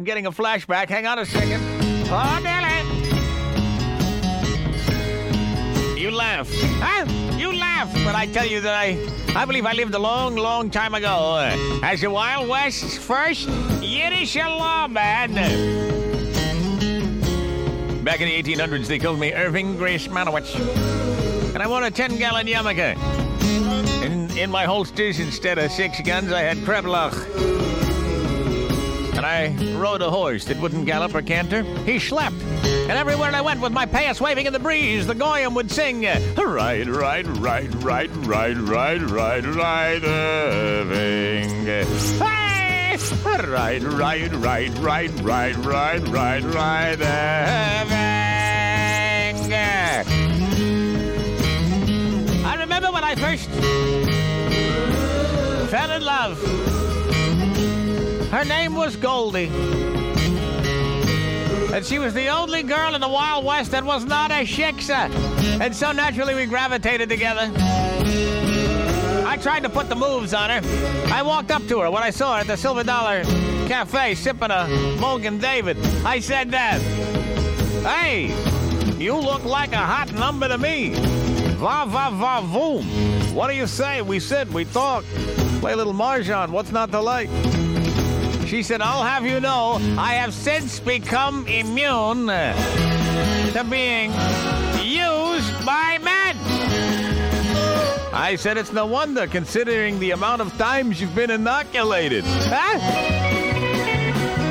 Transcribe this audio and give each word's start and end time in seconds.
I'm 0.00 0.04
getting 0.04 0.26
a 0.26 0.30
flashback. 0.30 0.88
Hang 0.88 1.08
on 1.08 1.18
a 1.18 1.26
second. 1.26 1.60
Oh, 2.08 2.40
Nelly. 2.40 2.68
You 6.00 6.12
laugh. 6.12 6.48
Huh? 6.80 7.04
You 7.36 7.52
laugh. 7.52 7.92
But 8.04 8.14
I 8.14 8.26
tell 8.26 8.46
you 8.46 8.60
that 8.60 8.74
I, 8.74 8.96
I 9.34 9.44
believe 9.44 9.66
I 9.66 9.72
lived 9.72 9.92
a 9.94 9.98
long, 9.98 10.36
long 10.36 10.70
time 10.70 10.94
ago 10.94 11.08
uh, 11.08 11.80
as 11.82 12.02
the 12.02 12.10
Wild 12.12 12.48
West's 12.48 12.96
first 12.96 13.48
Yiddish 13.82 14.36
lawman. 14.36 15.34
Back 18.04 18.20
in 18.20 18.28
the 18.28 18.40
1800s, 18.40 18.86
they 18.86 19.00
called 19.00 19.18
me 19.18 19.32
Irving 19.32 19.76
Greasemanowitz. 19.76 20.54
And 21.54 21.60
I 21.60 21.66
wore 21.66 21.82
a 21.82 21.90
10 21.90 22.18
gallon 22.18 22.46
yarmulke. 22.46 22.96
In, 24.04 24.30
in 24.38 24.48
my 24.48 24.62
holsters, 24.62 25.18
instead 25.18 25.58
of 25.58 25.72
six 25.72 26.00
guns, 26.02 26.30
I 26.30 26.42
had 26.42 26.58
kreplach 26.58 27.87
and 29.18 29.26
I 29.26 29.48
rode 29.76 30.00
a 30.00 30.10
horse 30.10 30.44
that 30.44 30.60
wouldn't 30.60 30.86
gallop 30.86 31.12
or 31.12 31.22
canter. 31.22 31.64
He 31.84 31.98
slept. 31.98 32.36
And 32.62 32.92
everywhere 32.92 33.34
I 33.34 33.40
went 33.40 33.60
with 33.60 33.72
my 33.72 33.84
pants 33.84 34.20
waving 34.20 34.46
in 34.46 34.52
the 34.52 34.60
breeze, 34.60 35.08
the 35.08 35.14
goyim 35.14 35.54
would 35.54 35.72
sing, 35.72 36.04
Ride, 36.04 36.88
ride, 36.88 37.26
ride, 37.26 37.74
ride, 37.82 38.16
ride, 38.16 38.58
ride, 38.58 39.02
ride, 39.02 39.44
ride, 39.44 40.04
Irving. 40.04 41.66
Hey! 41.66 42.96
Ride, 43.24 43.82
ride, 43.82 43.82
ride, 43.82 44.32
ride, 44.32 44.78
ride, 44.78 45.18
ride, 45.18 45.56
ride, 45.66 46.44
ride, 46.44 47.02
Irving. 47.02 47.98
I 52.46 52.54
remember 52.60 52.92
when 52.92 53.02
I 53.02 53.14
first 53.16 53.50
fell 55.70 55.90
in 55.90 56.04
love. 56.04 56.87
Her 58.30 58.44
name 58.44 58.74
was 58.74 58.94
Goldie. 58.96 59.50
And 61.72 61.84
she 61.84 61.98
was 61.98 62.12
the 62.12 62.28
only 62.28 62.62
girl 62.62 62.94
in 62.94 63.00
the 63.00 63.08
Wild 63.08 63.44
West 63.44 63.70
that 63.70 63.84
was 63.84 64.04
not 64.04 64.30
a 64.30 64.44
shiksa. 64.44 65.10
And 65.60 65.74
so 65.74 65.92
naturally 65.92 66.34
we 66.34 66.44
gravitated 66.46 67.08
together. 67.08 67.50
I 69.26 69.38
tried 69.40 69.62
to 69.62 69.70
put 69.70 69.88
the 69.88 69.94
moves 69.94 70.34
on 70.34 70.50
her. 70.50 70.60
I 71.12 71.22
walked 71.22 71.50
up 71.50 71.66
to 71.68 71.80
her 71.80 71.90
when 71.90 72.02
I 72.02 72.10
saw 72.10 72.34
her 72.34 72.40
at 72.40 72.46
the 72.46 72.56
Silver 72.56 72.84
Dollar 72.84 73.24
Cafe 73.66 74.14
sipping 74.14 74.50
a 74.50 74.66
Mogen 74.98 75.40
David. 75.40 75.78
I 76.04 76.20
said 76.20 76.50
that, 76.50 76.80
Hey, 77.82 78.26
you 78.98 79.16
look 79.16 79.44
like 79.44 79.72
a 79.72 79.76
hot 79.76 80.12
number 80.12 80.48
to 80.48 80.58
me. 80.58 80.90
Va 81.56 81.86
va 81.86 82.10
va 82.10 82.42
voom. 82.42 82.84
What 83.32 83.48
do 83.48 83.54
you 83.54 83.66
say? 83.66 84.02
We 84.02 84.20
sit, 84.20 84.48
we 84.48 84.64
talk, 84.66 85.04
play 85.60 85.72
a 85.72 85.76
little 85.76 85.94
mahjong. 85.94 86.50
What's 86.50 86.72
not 86.72 86.90
to 86.92 87.00
like? 87.00 87.30
She 88.48 88.62
said, 88.62 88.80
I'll 88.80 89.02
have 89.02 89.26
you 89.26 89.40
know, 89.40 89.74
I 89.98 90.14
have 90.14 90.32
since 90.32 90.80
become 90.80 91.46
immune 91.46 92.28
to 92.28 93.66
being 93.68 94.10
used 94.82 95.66
by 95.66 95.98
men. 96.02 96.34
I 98.14 98.36
said, 98.38 98.56
it's 98.56 98.72
no 98.72 98.86
wonder 98.86 99.26
considering 99.26 99.98
the 99.98 100.12
amount 100.12 100.40
of 100.40 100.56
times 100.56 100.98
you've 100.98 101.14
been 101.14 101.30
inoculated. 101.30 102.24
Huh? 102.26 102.78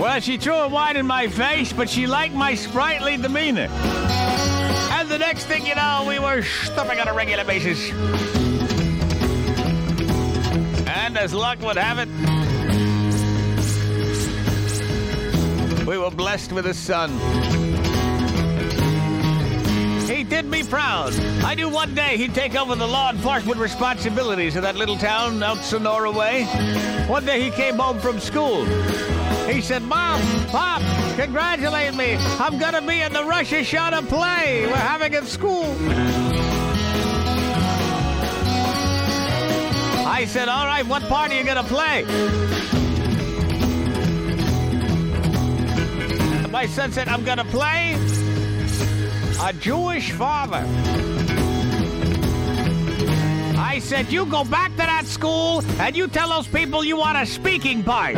Well, 0.00 0.20
she 0.20 0.36
threw 0.36 0.54
a 0.54 0.68
wine 0.68 0.96
in 0.96 1.04
my 1.04 1.26
face, 1.26 1.72
but 1.72 1.90
she 1.90 2.06
liked 2.06 2.34
my 2.34 2.54
sprightly 2.54 3.16
demeanor. 3.16 3.66
And 4.92 5.08
the 5.08 5.18
next 5.18 5.46
thing 5.46 5.66
you 5.66 5.74
know, 5.74 6.04
we 6.06 6.20
were 6.20 6.42
stuffing 6.42 7.00
on 7.00 7.08
a 7.08 7.12
regular 7.12 7.42
basis. 7.42 7.90
And 10.86 11.18
as 11.18 11.34
luck 11.34 11.60
would 11.62 11.76
have 11.76 11.98
it, 11.98 12.08
blessed 16.16 16.52
with 16.52 16.66
a 16.66 16.74
son. 16.74 17.10
He 20.06 20.24
did 20.24 20.46
me 20.46 20.62
proud. 20.62 21.12
I 21.44 21.54
knew 21.54 21.68
one 21.68 21.94
day 21.94 22.16
he'd 22.16 22.34
take 22.34 22.54
over 22.54 22.74
the 22.74 22.86
law 22.86 23.10
enforcement 23.10 23.58
responsibilities 23.58 24.56
of 24.56 24.62
that 24.62 24.76
little 24.76 24.96
town 24.96 25.42
out 25.42 25.58
Sonora 25.58 26.10
way. 26.10 26.44
One 27.06 27.24
day 27.24 27.40
he 27.40 27.50
came 27.50 27.76
home 27.76 27.98
from 27.98 28.20
school. 28.20 28.64
He 29.46 29.60
said, 29.60 29.82
Mom, 29.82 30.20
Pop, 30.46 30.82
congratulate 31.16 31.94
me. 31.94 32.16
I'm 32.38 32.58
going 32.58 32.74
to 32.74 32.82
be 32.82 33.00
in 33.00 33.12
the 33.12 33.24
Rosh 33.24 33.52
Hashanah 33.52 34.08
play 34.08 34.66
we're 34.66 34.74
having 34.74 35.14
at 35.14 35.26
school. 35.26 35.74
I 40.06 40.26
said, 40.26 40.48
All 40.48 40.66
right, 40.66 40.86
what 40.86 41.02
part 41.04 41.30
are 41.30 41.34
you 41.34 41.44
going 41.44 41.56
to 41.56 41.64
play? 41.64 42.79
My 46.60 46.66
said, 46.66 47.08
I'm 47.08 47.24
going 47.24 47.38
to 47.38 47.44
play 47.44 47.94
a 49.40 49.50
Jewish 49.54 50.12
father. 50.12 50.62
I 53.58 53.78
said, 53.82 54.12
You 54.12 54.26
go 54.26 54.44
back 54.44 54.70
to 54.72 54.76
that 54.76 55.06
school 55.06 55.62
and 55.80 55.96
you 55.96 56.06
tell 56.06 56.28
those 56.28 56.46
people 56.46 56.84
you 56.84 56.98
want 56.98 57.16
a 57.16 57.24
speaking 57.24 57.82
part. 57.82 58.14